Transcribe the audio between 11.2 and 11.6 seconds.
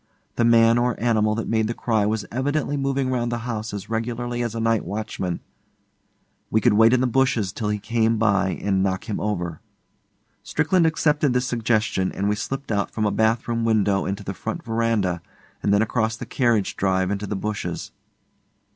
this